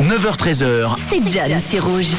[0.00, 0.94] 9h13h.
[1.08, 2.14] C'est John, c'est rouge.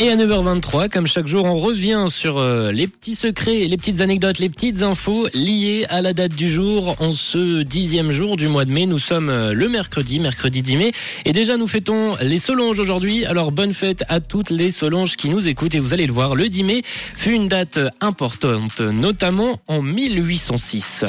[0.00, 4.00] Et à 9h23, comme chaque jour, on revient sur euh, les petits secrets, les petites
[4.00, 6.96] anecdotes, les petites infos liées à la date du jour.
[7.00, 10.76] En ce dixième jour du mois de mai, nous sommes euh, le mercredi, mercredi 10
[10.78, 10.92] mai.
[11.26, 13.24] Et déjà, nous fêtons les Solanges aujourd'hui.
[13.26, 15.74] Alors, bonne fête à toutes les Solanges qui nous écoutent.
[15.74, 21.04] Et vous allez le voir, le 10 mai fut une date importante, notamment en 1806.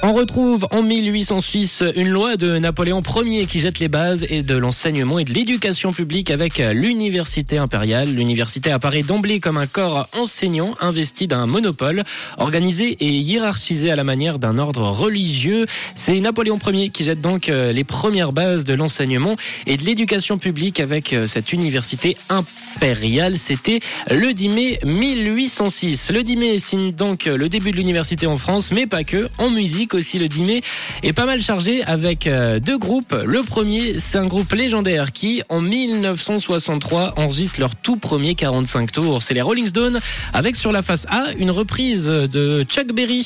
[0.00, 4.56] On retrouve en 1806 une loi de Napoléon Ier qui jette les bases et de
[4.56, 8.08] l'enseignement et de l'éducation publique avec l'université impériale.
[8.08, 12.04] L'université apparaît d'emblée comme un corps enseignant investi d'un monopole,
[12.36, 15.66] organisé et hiérarchisé à la manière d'un ordre religieux.
[15.96, 19.34] C'est Napoléon Ier qui jette donc les premières bases de l'enseignement
[19.66, 23.36] et de l'éducation publique avec cette université impériale.
[23.36, 23.80] C'était
[24.10, 26.12] le 10 mai 1806.
[26.12, 29.50] Le 10 mai signe donc le début de l'université en France, mais pas que, en
[29.50, 30.60] musique aussi le 10 mai
[31.02, 33.14] est pas mal chargé avec euh, deux groupes.
[33.24, 39.22] Le premier, c'est un groupe légendaire qui, en 1963, enregistre leur tout premier 45 tours.
[39.22, 39.98] C'est les Rolling Stones
[40.32, 43.18] avec sur la face A une reprise de Chuck Berry.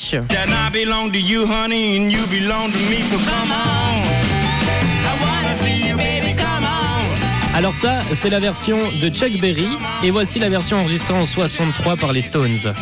[7.55, 9.67] Alors ça, c'est la version de Chuck Berry
[10.03, 12.73] et voici la version enregistrée en 63 par les Stones.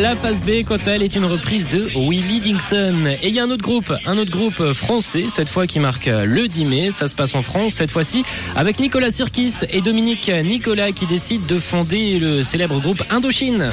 [0.00, 3.06] La phase B, quant à elle, est une reprise de Willie Dixon.
[3.22, 6.06] Et il y a un autre groupe, un autre groupe français, cette fois qui marque
[6.06, 6.90] le 10 mai.
[6.90, 8.24] Ça se passe en France, cette fois-ci,
[8.56, 13.70] avec Nicolas Sirkis et Dominique Nicolas qui décident de fonder le célèbre groupe Indochine.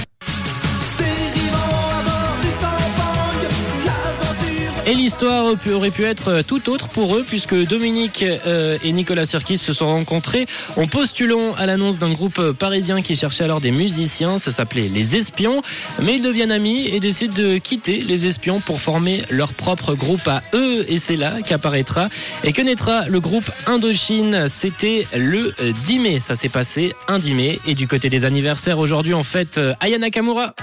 [4.89, 9.57] Et l'histoire aurait pu être tout autre pour eux puisque Dominique euh, et Nicolas Sirkis
[9.57, 14.39] se sont rencontrés en postulant à l'annonce d'un groupe parisien qui cherchait alors des musiciens.
[14.39, 15.61] Ça s'appelait Les Espions.
[16.01, 20.25] Mais ils deviennent amis et décident de quitter Les Espions pour former leur propre groupe
[20.25, 20.85] à eux.
[20.87, 22.07] Et c'est là qu'apparaîtra
[22.45, 24.47] et que naîtra le groupe Indochine.
[24.47, 25.53] C'était le
[25.85, 26.19] 10 mai.
[26.21, 27.59] Ça s'est passé un 10 mai.
[27.67, 30.53] Et du côté des anniversaires aujourd'hui, en fait, Aya Nakamura.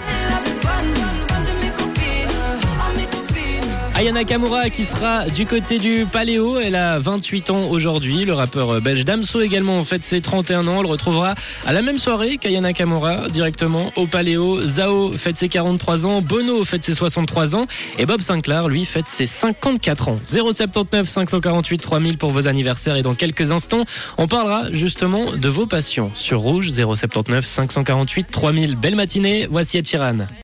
[3.97, 8.25] Aya Nakamura qui sera du côté du Paléo, elle a 28 ans aujourd'hui.
[8.25, 10.79] Le rappeur belge Damso également en fait ses 31 ans.
[10.79, 14.61] On le retrouvera à la même soirée qu'Aya Nakamura directement au Paléo.
[14.67, 17.67] Zao fête ses 43 ans, Bono fête ses 63 ans
[17.97, 20.19] et Bob Sinclair lui fête ses 54 ans.
[20.25, 23.85] 079 548 3000 pour vos anniversaires et dans quelques instants
[24.19, 28.75] on parlera justement de vos passions sur Rouge 079 548 3000.
[28.75, 30.27] Belle matinée, voici Ed.